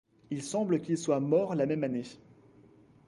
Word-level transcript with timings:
Il 0.31 0.41
semble 0.41 0.81
qu'il 0.81 0.97
soit 0.97 1.19
mort 1.19 1.53
la 1.53 1.67
même 1.67 1.83
année. 1.83 2.05